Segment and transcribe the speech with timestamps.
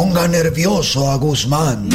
[0.00, 1.90] Ponga nervioso a Guzmán.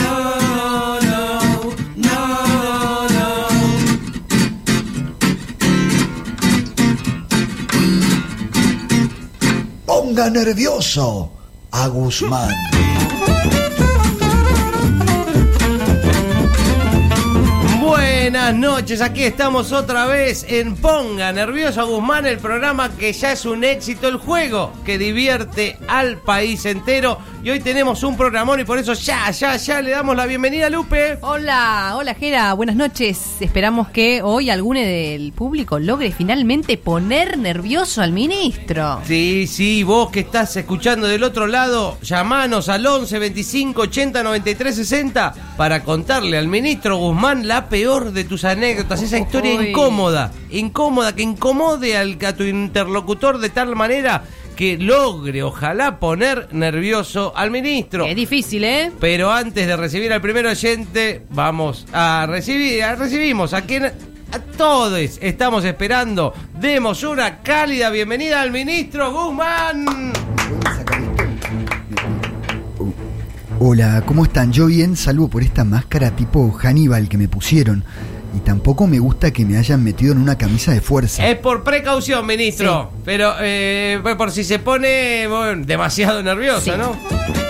[9.88, 11.32] Ponga nervioso
[11.72, 12.75] a Guzmán.
[18.26, 23.46] Buenas noches, aquí estamos otra vez en Ponga Nervioso Guzmán, el programa que ya es
[23.46, 27.20] un éxito, el juego que divierte al país entero.
[27.44, 30.66] Y hoy tenemos un programón y por eso ya, ya, ya le damos la bienvenida
[30.66, 31.20] a Lupe.
[31.22, 33.36] Hola, hola Jera, buenas noches.
[33.40, 39.02] Esperamos que hoy alguno del público logre finalmente poner nervioso al ministro.
[39.06, 44.76] Sí, sí, vos que estás escuchando del otro lado, llamanos al 11 25 80 93
[44.76, 49.68] 60 para contarle al ministro Guzmán la peor de tus anécdotas, esa historia Uy.
[49.68, 54.24] incómoda, incómoda, que incomode al, a tu interlocutor de tal manera
[54.56, 58.06] que logre, ojalá, poner nervioso al ministro.
[58.06, 58.90] Es difícil, ¿eh?
[59.02, 64.40] Pero antes de recibir al primer oyente, vamos a recibir, a- recibimos a quien a
[64.58, 66.34] todos estamos esperando.
[66.60, 70.14] Demos una cálida bienvenida al ministro Guzmán.
[73.60, 74.52] Hola, ¿cómo están?
[74.52, 77.84] Yo bien, salvo por esta máscara tipo Hannibal que me pusieron.
[78.36, 81.26] Y tampoco me gusta que me hayan metido en una camisa de fuerza.
[81.26, 82.92] Es por precaución, ministro.
[83.06, 86.72] Pero eh, por si se pone bueno, demasiado nervioso, Sí.
[86.78, 86.92] ¿no?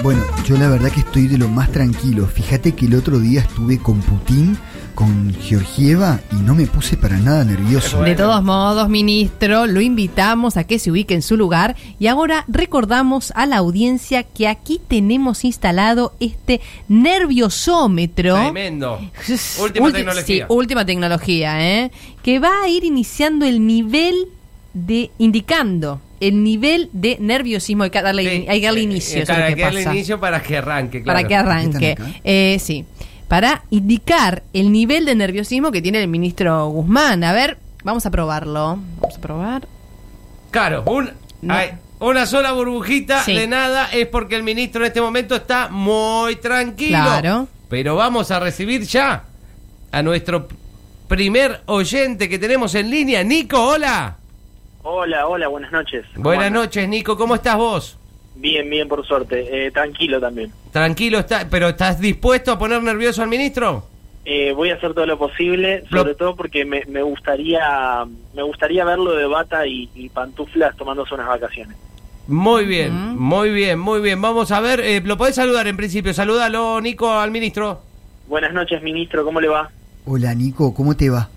[0.04, 2.28] Bueno, yo la verdad que estoy de lo más tranquilo.
[2.28, 4.56] Fíjate que el otro día estuve con Putin,
[4.96, 8.02] con Georgieva, y no me puse para nada nervioso.
[8.02, 12.46] De todos modos, ministro, lo invitamos a que se ubique en su lugar y ahora
[12.48, 16.62] recordamos a la audiencia que aquí tenemos instalado este
[17.36, 18.36] nerviosómetro.
[18.36, 19.00] Tremendo.
[19.62, 20.24] Última Ulti- tecnología.
[20.48, 21.92] Sí, última tecnología, ¿eh?
[22.24, 24.16] Que va a ir iniciando el nivel
[24.74, 25.12] de.
[25.18, 27.84] indicando el nivel de nerviosismo.
[27.84, 29.22] Hay que darle, Sí, hay que darle eh, inicio.
[29.22, 29.96] eh, Para que que darle pasa.
[29.96, 31.18] inicio para que arranque, claro.
[31.18, 31.96] Para que arranque.
[32.24, 32.86] Eh, sí.
[33.28, 37.24] Para indicar el nivel de nerviosismo que tiene el ministro Guzmán.
[37.24, 38.78] A ver, vamos a probarlo.
[39.00, 39.68] Vamos a probar.
[40.52, 41.54] Claro, un- No.
[41.54, 43.34] hay una sola burbujita Sí.
[43.36, 47.00] de nada es porque el ministro en este momento está muy tranquilo.
[47.02, 47.48] Claro.
[47.70, 49.24] Pero vamos a recibir ya
[49.92, 50.48] a nuestro
[51.08, 53.24] primer oyente que tenemos en línea.
[53.24, 54.18] Nico, hola.
[54.84, 56.06] Hola, hola, buenas noches.
[56.14, 57.18] ¿Cómo Buenas noches, Nico.
[57.18, 57.98] ¿Cómo estás vos?
[58.36, 59.68] Bien, bien, por suerte.
[59.68, 60.52] Eh, tranquilo también.
[60.72, 63.86] Tranquilo, está, pero ¿estás dispuesto a poner nervioso al ministro?
[64.26, 68.42] Eh, voy a hacer todo lo posible, Lo- sobre todo porque me, me gustaría me
[68.44, 71.78] gustaría verlo de bata y, y pantuflas tomándose unas vacaciones.
[72.28, 74.20] Muy bien, muy bien, muy bien.
[74.20, 76.12] Vamos a ver, eh, lo podés saludar en principio.
[76.12, 77.82] Salúdalo, Nico, al ministro.
[78.28, 79.24] Buenas noches, ministro.
[79.24, 79.70] ¿Cómo le va?
[80.08, 81.30] Hola Nico, ¿cómo te va?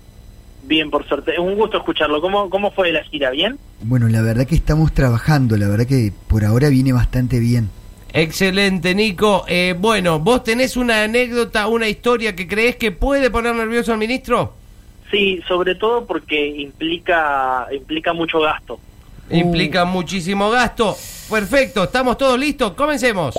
[0.63, 1.31] Bien, por suerte.
[1.33, 2.21] Es un gusto escucharlo.
[2.21, 3.31] ¿Cómo, cómo fue la gira?
[3.31, 3.57] ¿Bien?
[3.81, 7.69] Bueno, la verdad que estamos trabajando, la verdad que por ahora viene bastante bien.
[8.13, 9.45] Excelente, Nico.
[9.47, 13.99] Eh, bueno, ¿vos tenés una anécdota, una historia que crees que puede poner nervioso al
[13.99, 14.53] ministro?
[15.11, 18.79] Sí, sobre todo porque implica implica mucho gasto.
[19.31, 20.95] Implica muchísimo gasto.
[21.29, 22.73] Perfecto, ¿estamos todos listos?
[22.73, 23.35] Comencemos.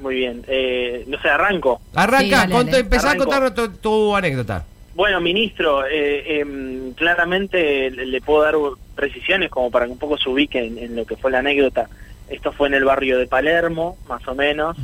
[0.00, 0.44] Muy bien.
[0.48, 1.80] Eh, no sé, arranco.
[1.94, 2.78] Arranca, Sí, dale, cont- dale.
[2.78, 3.22] empezá Arranco.
[3.22, 4.64] a contarnos tu, tu anécdota.
[4.94, 8.54] Bueno, ministro, eh, em, claramente le, puedo dar
[8.94, 11.88] precisiones como para que un poco se ubique en, en lo que fue la anécdota.
[12.28, 14.76] Esto fue en el barrio de Palermo, más o menos,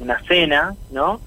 [0.00, 1.20] una cena, ¿no?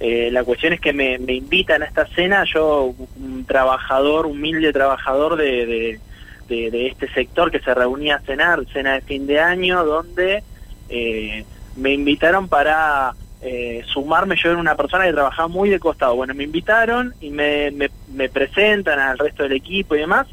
[0.00, 4.72] Eh, la cuestión es que me, me invitan a esta cena, yo, un trabajador, humilde
[4.72, 6.00] trabajador de, de,
[6.48, 10.42] de- de este sector que se reunía a cenar, cena de fin de año, donde
[10.88, 11.44] eh,
[11.76, 16.14] me invitaron para eh, sumarme, yo era una persona que trabajaba muy de costado.
[16.14, 20.26] Bueno, me invitaron y me, me, me presentan al resto del equipo y demás.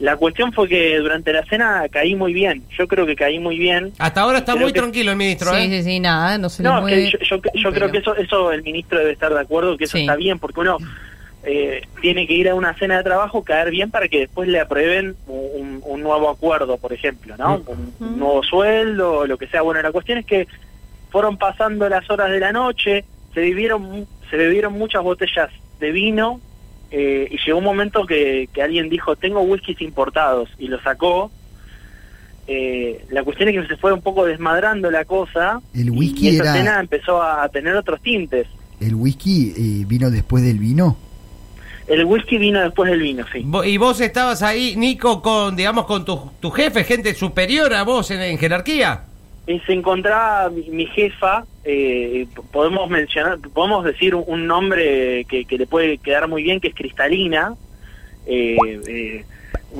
[0.00, 3.56] La cuestión fue que durante la cena caí muy bien, yo creo que caí muy
[3.58, 3.92] bien.
[3.98, 5.68] Hasta ahora está Creo muy que- tranquilo el ministro, Sí, ¿eh?
[5.70, 7.04] sí, sí, nada, no se le No, mueve.
[7.04, 9.84] que yo, yo, yo creo que eso, eso el ministro debe estar de acuerdo, que
[9.84, 10.00] eso Sí.
[10.02, 10.78] está bien, porque uno
[11.44, 14.58] eh, tiene que ir a una cena de trabajo, caer bien para que después le
[14.60, 17.62] aprueben un, un nuevo acuerdo, por ejemplo, ¿no?
[17.66, 19.62] Un, un nuevo sueldo, o lo que sea.
[19.62, 20.48] Bueno, la cuestión es que
[21.14, 26.40] fueron pasando las horas de la noche, se vivieron, se bebieron muchas botellas de vino,
[26.90, 31.30] eh, y llegó un momento que, que alguien dijo, tengo whiskies importados, y lo sacó.
[32.48, 36.26] Eh, la cuestión es que se fue un poco desmadrando la cosa El y- whisky
[36.26, 38.48] y esa era- cena empezó a tener otros tintes.
[38.80, 40.96] ¿El whisky eh, vino después del vino?
[41.86, 43.46] El whisky vino después del vino, sí.
[43.66, 48.10] Y vos estabas ahí, Nico, con, digamos, con tu, tu jefe, gente superior a vos
[48.10, 49.02] en, en jerarquía.
[49.46, 55.44] Y se encontraba mi, mi jefa, eh, podemos mencionar, podemos decir un, un nombre que,
[55.44, 57.54] que le puede quedar muy bien, que es Cristalina,
[58.26, 58.56] eh,
[58.88, 59.24] eh,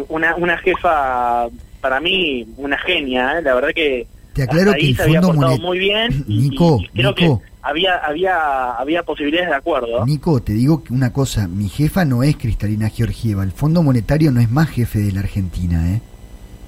[0.09, 1.47] una, una jefa,
[1.81, 3.43] para mí, una genia, ¿eh?
[3.43, 6.39] la verdad que Te aclaro que el se había Fondo portado Monet- muy bien y,
[6.51, 7.41] Nico, y creo Nico.
[7.43, 10.05] que había había había posibilidades de acuerdo.
[10.05, 14.31] Nico, te digo que una cosa, mi jefa no es Cristalina Georgieva, el Fondo Monetario
[14.31, 16.01] no es más jefe de la Argentina, ¿eh?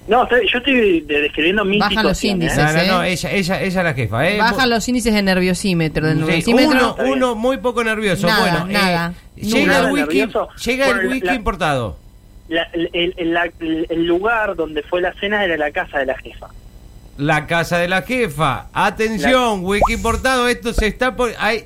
[0.08, 2.58] No, yo estoy de- describiendo mi Bajan los índices.
[2.58, 2.62] ¿eh?
[2.62, 2.86] No, no, ¿eh?
[2.88, 4.38] no, ella, ella, ella es la jefa, ¿eh?
[4.38, 6.06] Bajan los índices de nerviosímetro.
[6.06, 6.94] Del Sí, nerviosímetro.
[6.98, 8.26] uno, uno muy poco nervioso.
[8.26, 9.14] Nada, bueno, eh, nada.
[9.34, 10.48] llega Nada el whisky, nervioso.
[10.64, 11.98] llega Bueno, el la- whisky la- importado.
[12.48, 16.16] La- el, el- la- el lugar donde fue la cena era la casa de la
[16.18, 16.46] jefa.
[17.18, 18.66] La casa de la jefa.
[18.74, 20.46] Atención, wiki importado.
[20.48, 21.32] Esto se está por.
[21.38, 21.64] Ahí,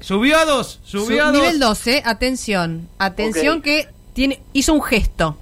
[0.00, 0.78] subió a dos.
[0.84, 1.36] Su- Subió a dos.
[1.40, 2.86] nivel 12, atención.
[2.98, 5.36] Atención que tiene hizo un gesto.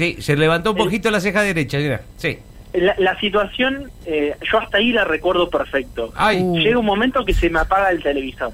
[0.00, 1.76] Sí, se levantó un El- poquito la ceja derecha.
[1.76, 2.00] Mira.
[2.16, 2.38] Sí.
[2.72, 6.10] La, la situación, eh, yo hasta ahí la recuerdo perfecto.
[6.16, 6.40] Ay.
[6.40, 6.56] Uh.
[6.56, 8.50] Llega un momento que se me apaga el televisor.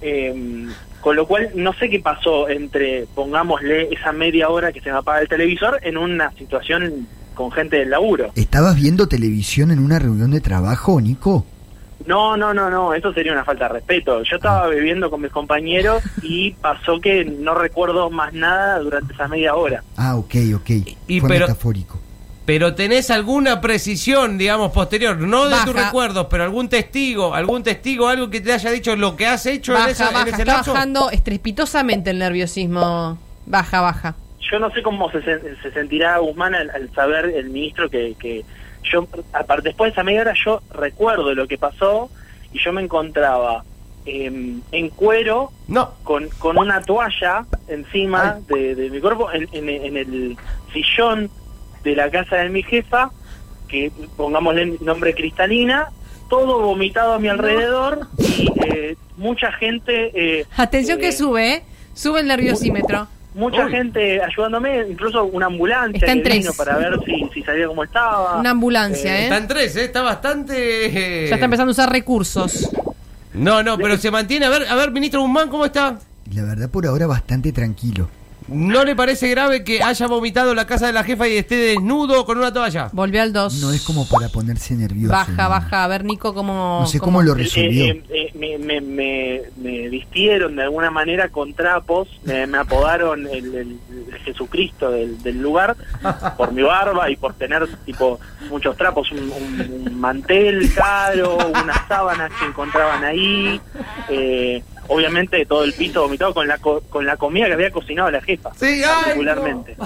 [0.00, 0.66] Eh,
[1.02, 4.96] con lo cual, no sé qué pasó entre, pongámosle, esa media hora que se me
[4.96, 8.32] apaga el televisor en una situación con gente del laburo.
[8.34, 11.44] ¿Estabas viendo televisión en una reunión de trabajo, Nico?
[12.06, 14.22] No, no, no, no, eso sería una falta de respeto.
[14.22, 19.28] Yo estaba bebiendo con mis compañeros y pasó que no recuerdo más nada durante esa
[19.28, 19.82] media hora.
[19.96, 20.70] Ah, ok, ok.
[21.08, 21.98] Y Fue pero- metafórico.
[22.44, 25.86] Pero tenés alguna precisión, digamos, posterior, no de tus Baja.
[25.86, 29.72] recuerdos, pero algún testigo, algún testigo, algo que te haya dicho lo que has hecho
[29.72, 30.28] en, Baja, esa- en baja.
[30.28, 30.72] ese Está lapso.
[30.72, 33.16] bajando estrepitosamente el nerviosismo.
[33.46, 34.16] Baja, baja.
[34.50, 38.16] Yo no sé cómo se, sen- se sentirá Guzmán al, al saber el ministro que,
[38.18, 38.44] que
[38.82, 42.10] yo, aparte después de esa media hora, yo recuerdo lo que pasó
[42.52, 43.64] y yo me encontraba
[44.04, 45.92] em, en cuero No.
[46.02, 50.36] con, con una toalla encima de, de mi cuerpo en, en- en el
[50.72, 51.30] sillón
[51.84, 53.10] de la casa de mi jefa,
[53.68, 55.88] que pongámosle el nombre Cristalina,
[56.28, 60.10] todo vomitado a mi alrededor y eh, mucha gente...
[60.14, 61.62] eh, Atención eh, que sube, ¿eh?
[61.94, 63.06] Sube el nerviosímetro.
[63.34, 63.70] Mucha Uy.
[63.72, 66.56] gente ayudándome, incluso una ambulancia Está en que vino tres.
[66.56, 68.38] para ver si, si sabía cómo estaba.
[68.38, 69.24] Una ambulancia, ¿eh?
[69.24, 69.84] Está en tres, ¿eh?
[69.84, 70.86] Está bastante...
[70.86, 72.68] eh, Ya está empezando a usar recursos.
[73.32, 74.44] No, no, pero se mantiene.
[74.46, 75.98] A ver, a ver, ministro Guzmán, ¿cómo está?
[76.34, 78.08] La verdad por ahora bastante tranquilo.
[78.52, 81.56] ¿No le parece grave que haya vomitado en la casa de la jefa y esté
[81.56, 82.88] desnudo con una toalla?
[82.92, 83.54] Volvió al 2.
[83.60, 85.12] No es como para ponerse nervioso.
[85.12, 85.48] Baja, ¿no?
[85.48, 85.84] baja.
[85.84, 86.78] A ver, Nico, cómo.
[86.82, 87.84] No sé cómo lo Eh, resolvió.
[87.84, 93.26] eh, eh, me, me, me, me vistieron de alguna manera con trapos, me, me apodaron
[93.26, 93.78] el, el-
[94.12, 95.76] el Jesucristo del, del lugar
[96.36, 98.20] por mi barba y por tener tipo
[98.50, 103.60] muchos trapos, un, un- un mantel caro, unas sábanas que encontraban ahí,
[104.08, 104.62] eh,
[104.92, 108.20] obviamente todo el piso vomitado con la, co- con la comida que había cocinado la
[108.20, 109.76] jefa, Sí, ay, particularmente.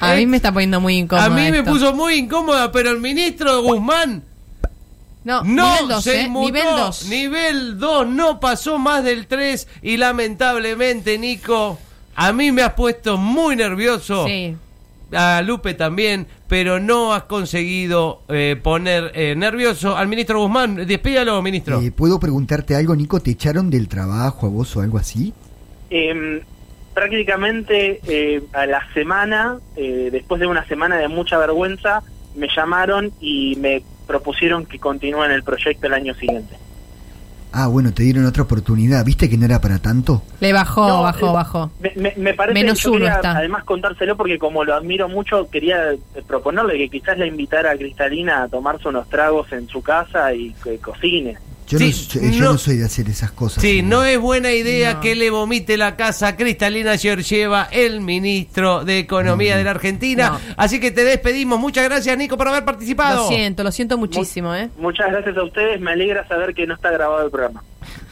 [0.00, 1.26] A mí me está poniendo muy incómodo.
[1.26, 1.70] A mí me esto.
[1.70, 4.22] puso muy incómoda, pero el ministro Guzmán
[5.24, 6.28] No, no nivel 2, se ¿eh?
[6.28, 7.06] Nivel 2.
[7.08, 11.78] Nivel 2, no pasó más del 3 y lamentablemente, Nico,
[12.16, 14.26] a mí me has puesto muy nervioso.
[14.26, 14.56] Sí.
[15.14, 20.86] A Lupe también, pero no has conseguido eh, poner eh, nervioso al ministro Guzmán.
[20.86, 21.80] Despídalo, ministro.
[21.80, 23.20] Eh, ¿Puedo preguntarte algo, Nico?
[23.20, 25.32] ¿Te echaron del trabajo a vos o algo así?
[25.90, 26.42] Eh,
[26.94, 32.02] prácticamente eh, a la semana, eh, después de una semana de mucha vergüenza,
[32.34, 36.56] me llamaron y me propusieron que continúe en el proyecto el año siguiente.
[37.52, 39.04] Ah, bueno, te dieron otra oportunidad.
[39.04, 40.22] ¿Viste que no era para tanto?
[40.40, 41.70] Le bajó, No, bajó, eh, bajó.
[41.80, 43.36] Me, me- me parece Menos yo uno quería, está.
[43.36, 47.76] además contárselo porque como lo admiro mucho, quería eh, proponerle que quizás la invitara a
[47.76, 51.36] Cristalina a tomarse unos tragos en su casa y que cocine.
[51.72, 53.62] Yo, Sí, no, yo, yo no- no soy de hacer esas cosas.
[53.62, 55.00] Sí, no es buena idea No.
[55.00, 60.28] que le vomite la casa a Cristalina Georgieva, el ministro de Economía de la Argentina.
[60.30, 60.54] No.
[60.56, 61.58] Así que te despedimos.
[61.58, 63.22] Muchas gracias, Nico, por haber participado.
[63.22, 64.68] Lo siento, lo siento muchísimo, ¿eh?
[64.78, 67.62] Muchas gracias a ustedes, me alegra saber que no está grabado el programa.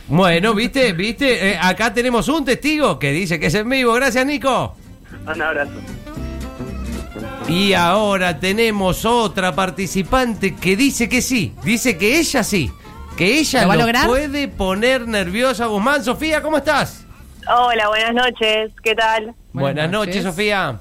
[0.09, 3.93] Bueno, viste, viste, Eh, acá tenemos un testigo que dice que es en vivo.
[3.93, 4.75] Gracias, Nico.
[5.27, 5.73] Un abrazo.
[7.49, 12.71] Y ahora tenemos otra participante que dice que sí, dice que ella sí,
[13.21, 16.03] que ella ¿Lo puede poner nerviosa a Guzmán.
[16.03, 17.05] Sofía, ¿cómo estás?
[17.55, 18.73] Hola, buenas noches.
[18.83, 19.35] ¿Qué tal?
[19.53, 20.23] Buenas, Buenas noches, noches.
[20.23, 20.81] Sofía.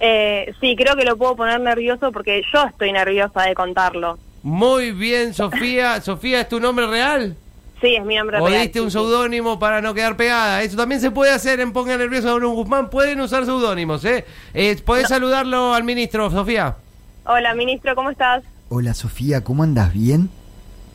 [0.00, 4.18] Eh, sí, creo que lo puedo poner nervioso porque yo estoy nerviosa de contarlo.
[4.42, 6.00] Muy bien, Sofía.
[6.02, 7.36] Sofía, ¿es tu nombre real?
[7.80, 8.62] Sí, es mi nombre ¿O real.
[8.62, 8.94] diste un sí.
[8.94, 10.64] seudónimo para no quedar pegada?
[10.64, 12.90] Eso también se puede hacer en Ponga Nervioso a un Guzmán.
[12.90, 14.24] Pueden usar seudónimos, ¿eh?
[14.54, 16.74] eh ¿Podés saludarlo al ministro, Sofía?
[17.26, 18.42] Hola, ministro, ¿cómo estás?
[18.70, 19.92] Hola, Sofía, ¿cómo andas?
[19.92, 20.30] ¿Bien?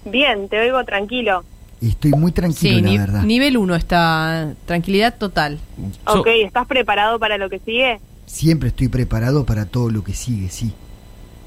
[0.05, 1.43] Bien, te oigo tranquilo.
[1.81, 3.23] Estoy muy tranquilo, Sí, la verdad.
[3.23, 4.53] nivel 1 está.
[4.65, 5.59] Tranquilidad total.
[6.05, 7.99] So- Ok, ¿estás preparado para lo que sigue?
[8.25, 10.71] Siempre estoy preparado para todo lo que sigue, sí.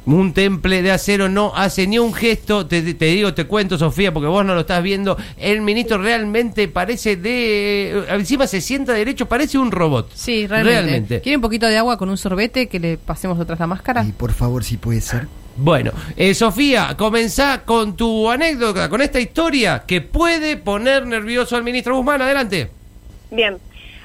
[0.05, 2.67] Un temple de acero no hace ni un gesto.
[2.67, 5.17] Te, te digo, te cuento, Sofía, porque vos no lo estás viendo.
[5.37, 8.05] El ministro realmente parece de.
[8.11, 10.13] Encima se sienta derecho, parece un robot.
[10.15, 10.81] Sí, realmente.
[10.83, 11.21] Realmente.
[11.23, 14.05] ¿Quiere un poquito de agua con un sorbete que le pasemos atrás la máscara?
[14.05, 15.27] Y por favor, si puede ser.
[15.59, 21.65] Bueno, eh, Sofía, comenzá con tu anécdota, con esta historia que puede poner nervioso al
[21.65, 22.21] ministro Guzmán.
[22.21, 22.69] Adelante.
[23.31, 23.57] Bien,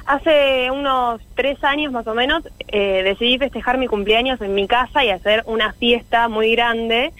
[0.06, 5.04] hace unos tres años más o menos eh, decidí festejar mi cumpleaños en mi casa
[5.04, 7.12] y hacer una fiesta muy grande.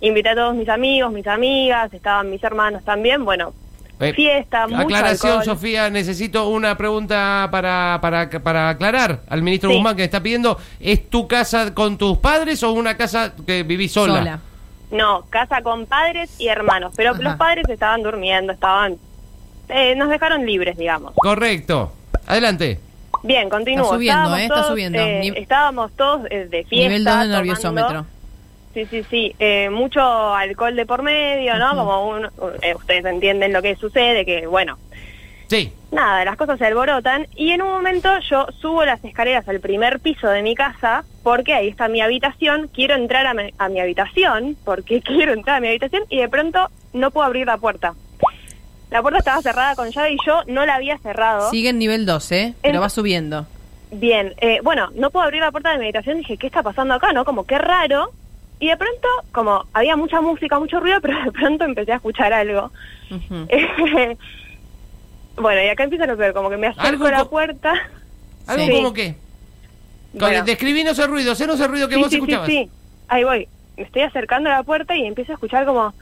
[0.00, 3.22] Invité a todos mis amigos, mis amigas, estaban mis hermanos también.
[3.26, 3.52] Bueno,
[4.00, 5.44] Eh, fiesta, mucho Aclaración, alcohol.
[5.56, 9.76] Sofía, necesito una pregunta para, para, para aclarar al ministro Sí.
[9.76, 10.58] Guzmán que está pidiendo.
[10.80, 14.18] ¿Es tu casa con tus padres o una casa que vivís sola?
[14.18, 14.40] Sola.
[14.90, 17.22] No, casa con padres y hermanos, pero Ajá.
[17.22, 18.96] los padres estaban durmiendo, estaban...
[19.68, 21.12] eh, nos dejaron libres, digamos.
[21.16, 21.92] Correcto.
[22.26, 22.78] Adelante.
[23.22, 23.84] Bien, continúo.
[23.84, 24.98] Está subiendo, Estábamos eh, está todos, subiendo.
[24.98, 26.88] eh, estábamos todos eh, de fiesta.
[26.88, 28.06] Nivel 2 del tomando- nerviosómetro.
[28.74, 29.34] Sí, sí, sí.
[29.38, 30.00] Eh, mucho
[30.34, 31.76] alcohol de por medio, ¿no?
[31.76, 32.26] Como un-
[32.62, 34.76] eh, ustedes entienden lo que sucede, que bueno,
[35.48, 35.72] Sí.
[35.92, 40.00] nada, las cosas se alborotan y en un momento yo subo las escaleras al primer
[40.00, 43.78] piso de mi casa porque ahí está mi habitación, quiero entrar a mi, a mi
[43.80, 47.94] habitación porque quiero entrar a mi habitación y de pronto no puedo abrir la puerta.
[48.90, 51.50] La puerta estaba cerrada con llave y yo no la había cerrado.
[51.50, 52.54] Sigue en nivel 2, ¿eh?
[52.62, 53.46] Pero va subiendo.
[53.92, 56.94] Bien, eh, bueno, no puedo abrir la puerta de mi habitación, dije, ¿qué está pasando
[56.94, 57.24] acá, no?
[57.24, 58.10] Como qué raro.
[58.64, 62.32] Y de pronto, como había mucha música, mucho ruido, pero de pronto empecé a escuchar
[62.32, 62.70] algo.
[63.10, 63.46] Ujú.
[65.36, 67.74] bueno, y acá empieza lo peor, como que me acerco a la puerta.
[68.46, 68.72] ¿Algo Sí.
[68.72, 69.16] como qué?
[70.14, 70.44] Bueno.
[70.44, 72.46] Describinos el ruido, hacenos el ruido que sí, vos sí, escuchabas.
[72.46, 72.70] sí.
[73.08, 73.46] Ahí voy.
[73.76, 75.82] Me estoy acercando a la puerta y empiezo a escuchar como...
[75.82, 75.92] ah,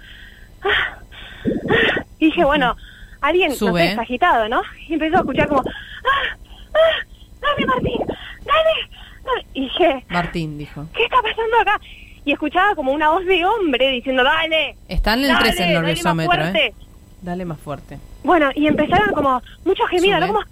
[0.62, 2.04] ah.
[2.20, 2.76] Y dije, bueno,
[3.22, 3.90] alguien, no Sube, sé, ¿eh?
[3.90, 4.62] está agitado, ¿no?
[4.86, 5.62] Y empezó a escuchar como...
[5.62, 6.36] ¡Ah!
[6.74, 7.06] ¡Ah!
[7.40, 7.98] ¡Dame, Martín!
[8.06, 9.00] ¡Dame!
[9.24, 9.46] dame".
[9.54, 10.86] Y dije, Martín dijo.
[10.94, 11.80] ¿qué está pasando acá?
[12.24, 14.76] Y escuchaba como una voz de hombre diciendo, dale.
[14.88, 16.66] Está en el dale, 3 el dale más nerviosómetro, fuerte".
[16.66, 16.74] ¿eh?
[17.20, 17.98] Dale más fuerte.
[18.24, 20.26] Bueno, y empezaron como muchos gemidos, ¿no?
[20.28, 20.44] Como, ¡ah!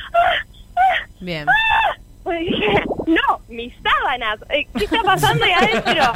[0.76, 1.06] ¡ah!
[1.20, 1.46] Bien.
[1.48, 1.96] ¡ah!
[2.38, 6.12] Dije, no, mis sábanas, eh, ¿qué está pasando ahí adentro?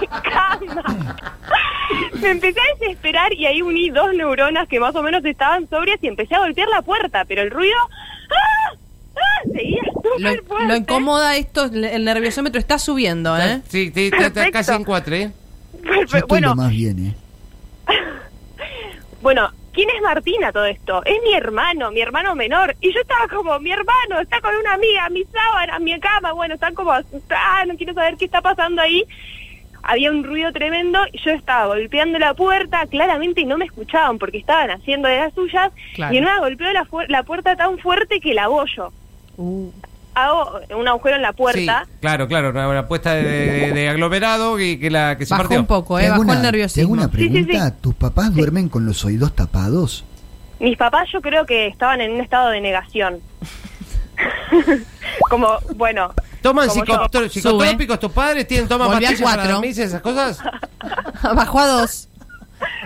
[0.00, 1.16] Mi cama.
[2.20, 5.98] Me empecé a desesperar y ahí uní dos neuronas que más o menos estaban sobrias
[6.02, 7.76] y empecé a golpear la puerta, pero el ruido.
[9.52, 10.68] Seguía Lo, súper fuerte.
[10.68, 13.60] lo incomoda esto, el nerviosómetro está subiendo, ¿eh?
[13.68, 15.30] Sí, sí, está, está casi en cuatro, ¿eh?
[15.82, 17.14] Yo estoy bueno, lo más bien, ¿eh?
[19.22, 21.04] Bueno, ¿quién es Martina todo esto?
[21.04, 22.74] Es mi hermano, mi hermano menor.
[22.80, 26.32] Y yo estaba como, mi hermano está con una amiga, mi sábana, mi cama.
[26.32, 29.04] Bueno, están como, ah, no quiero saber qué está pasando ahí.
[29.82, 34.38] Había un ruido tremendo y yo estaba golpeando la puerta, claramente no me escuchaban porque
[34.38, 35.72] estaban haciendo de las suyas.
[35.94, 36.14] Claro.
[36.14, 38.92] Y en una golpeó la, la puerta tan fuerte que la bollo.
[39.42, 39.70] Uh,
[40.12, 41.84] Hago un agujero en la puerta.
[41.86, 45.32] Sí, claro, claro, una, una puesta de, de- de aglomerado y que la que se
[45.32, 45.60] bajó partió.
[45.60, 46.10] un poco, Te ¿eh?
[46.10, 46.92] Bajó el una- hago nerviosismo.
[46.92, 47.68] una Sí, sí, pregunta.
[47.70, 47.74] sí.
[47.80, 50.04] ¿Tus papás duermen con los oídos tapados?
[50.58, 53.20] Mis papás yo creo que estaban en un estado de negación.
[55.30, 56.12] como, bueno.
[56.42, 58.46] ¿Toman psicotrópicos tus padres?
[58.46, 60.38] ¿Tienen, toman pastillas para dormirse esas cosas?
[61.34, 62.08] Bajó a dos.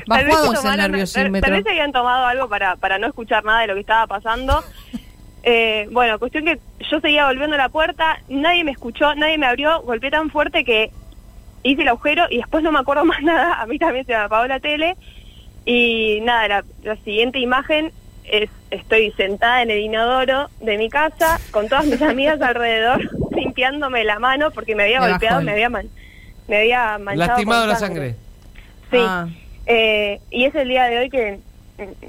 [0.06, 1.32] Bajó a dos el nerviosímetro.
[1.40, 4.06] Tal, tal vez habían tomado algo para, para no escuchar nada de lo que estaba
[4.06, 4.62] pasando.
[5.46, 6.58] Eh, bueno, cuestión que
[6.90, 10.64] yo seguía volviendo a la puerta, nadie me escuchó, nadie me abrió, golpeé tan fuerte
[10.64, 10.90] que
[11.62, 14.18] hice el agujero y después no me acuerdo más nada, a mí también se me
[14.18, 14.96] apagó la tele
[15.66, 17.92] y nada, la, la siguiente imagen
[18.24, 24.02] es estoy sentada en el inodoro de mi casa con todas mis amigas alrededor limpiándome
[24.04, 25.90] la mano porque me había Me golpeado, me había man-
[26.48, 28.16] me había manchado Lastimado la sangre.
[28.90, 28.98] Sí.
[29.00, 29.26] Ah.
[29.66, 31.38] Eh, y es el día de hoy que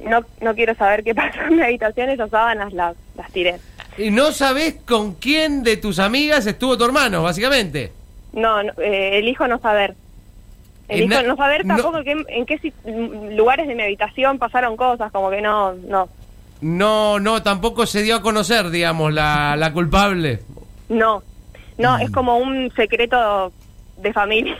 [0.03, 3.55] no, no quiero saber qué pasó en mi habitación, esas sábanas las, las tiré.
[3.97, 7.91] Y no sabés con quién de tus amigas estuvo tu hermano, básicamente.
[8.33, 9.95] No, no, eh, elijo no saber.
[10.87, 15.11] Elijo no saber no- tampoco qué- en qué mm, lugares de mi habitación pasaron cosas,
[15.11, 16.09] como que no, no,
[16.61, 20.41] No, no, tampoco se dio a conocer, digamos, la, la culpable.
[20.89, 21.23] no.
[21.77, 23.51] No, es como un secreto
[23.97, 24.55] de familia.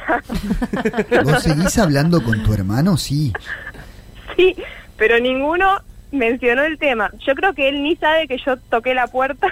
[1.23, 2.97] ¿Vos seguís hablando con tu hermano?
[2.97, 3.31] Sí.
[4.35, 4.53] sí,
[4.97, 5.79] pero ninguno
[6.15, 7.11] mencionó el tema.
[7.25, 9.47] Yo creo que él ni sabe que yo toqué la puerta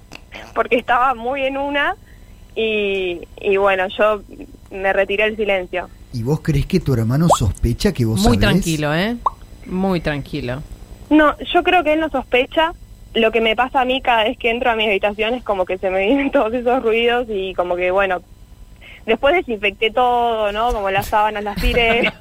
[0.54, 1.94] porque estaba muy en una
[2.54, 4.22] y, y bueno, yo
[4.70, 5.88] me retiré el silencio.
[6.12, 8.40] ¿Y vos crees que tu hermano sospecha que vos Muy sabés?
[8.40, 9.16] tranquilo, ¿eh?
[9.66, 10.62] Muy tranquilo.
[11.10, 12.72] No, yo creo que él no sospecha.
[13.14, 15.64] Lo que me pasa a mí cada vez que entro a mi habitación es como
[15.64, 18.20] que se me vienen todos esos ruidos y como que, bueno,
[19.06, 20.72] después desinfecté todo, ¿no?
[20.72, 22.12] Como las sábanas las tiré.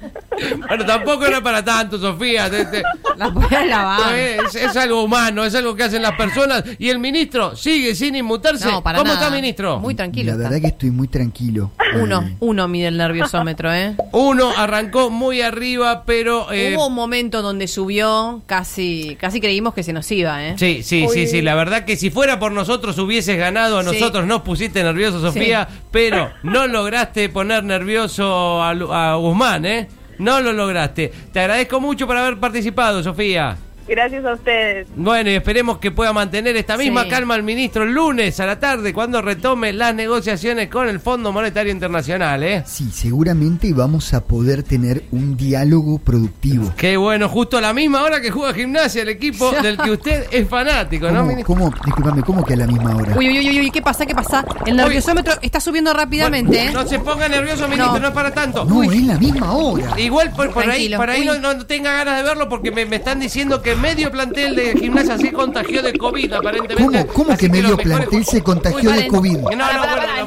[0.68, 2.48] Bueno, tampoco era para tanto, Sofía.
[2.48, 2.82] te- te-
[3.16, 4.14] Las voy a lavar.
[4.14, 6.62] es, es algo humano, es algo que hacen las personas.
[6.78, 8.70] Y el ministro sigue sin inmutarse.
[8.70, 9.24] No, para ¿Cómo nada.
[9.26, 9.80] está, ministro?
[9.80, 10.26] Muy tranquilo.
[10.28, 10.48] La está.
[10.50, 11.72] verdad que estoy muy tranquilo.
[12.00, 13.96] Uno, uno mide el nerviosómetro, ¿eh?
[14.12, 16.52] Uno arrancó muy arriba, pero...
[16.52, 20.54] eh, Hubo un momento donde subió, casi, casi creímos que se nos iba, ¿eh?
[20.56, 21.42] Sí, sí, sí, sí.
[21.42, 23.78] La verdad que si fuera por nosotros hubieses ganado.
[23.78, 23.90] A Sí.
[23.92, 29.87] nosotros nos pusiste nervioso, Sofía, pero no lograste poner nervioso a Guzmán, ¿eh?
[30.18, 31.12] No lo lograste.
[31.32, 33.56] Te agradezco mucho por haber participado, Sofía.
[33.88, 34.86] Gracias a ustedes.
[34.96, 37.08] Bueno, y esperemos que pueda mantener esta misma Sí.
[37.10, 41.32] calma el ministro el lunes a la tarde cuando retome las negociaciones con el Fondo
[41.32, 42.64] Monetario Internacional, ¿eh?
[42.66, 46.72] Sí, seguramente vamos a poder tener un diálogo productivo.
[46.76, 50.26] Qué bueno, justo a la misma hora que juega gimnasia el equipo del que usted
[50.30, 51.54] es fanático, ¿no, ¿Cómo, ministro?
[51.54, 53.14] cómo, discúlpame, ¿cómo que a la misma hora?
[53.16, 54.04] Uy, uy, uy, uy, ¿qué pasa?
[54.04, 54.44] ¿Qué pasa?
[54.66, 56.70] El nerviosómetro está subiendo rápidamente, ¿eh?
[56.72, 58.08] No se ponga nervioso, ministro, no, No.
[58.08, 58.64] es para tanto.
[58.66, 59.98] No, es la misma hora.
[59.98, 63.18] Igual por, por ahí, por ahí no tenga ganas de verlo porque me, me están
[63.20, 67.06] diciendo que medio plantel de gimnasia se contagió de COVID aparentemente.
[67.06, 69.08] ¿Cómo- cómo que medio plantel se contagió de.
[69.08, 69.36] COVID?
[69.38, 69.56] No, no,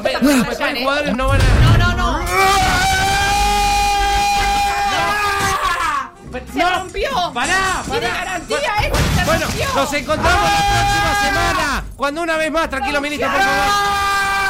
[0.02, 1.78] bueno, los, jugadores no van a...
[1.78, 2.22] No, no, no.
[6.54, 7.10] ¡Se rompió!
[7.34, 7.82] ¡Pará!
[7.90, 8.98] ¡Tiene garantía Bueno, esto!
[9.20, 9.66] ¡Se Bueno, rompió!
[9.76, 11.84] nos encontramos la próxima semana.
[11.96, 13.56] Cuando una vez más, tranquilo, ministro, por favor.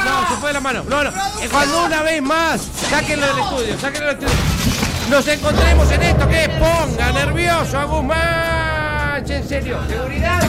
[0.05, 0.83] No, se fue de la mano.
[0.87, 1.09] No, no.
[1.09, 4.35] Eh, Cuando una vez más, sáquenlo del estudio, sáquenlo del estudio.
[5.09, 8.50] Nos encontremos en esto que es Ponga nervioso a Guzmán.
[9.31, 10.41] En serio, seguridad.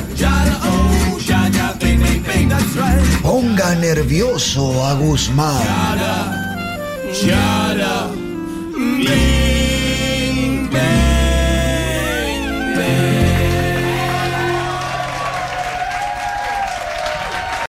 [3.22, 5.62] Ponga nervioso a Guzmán.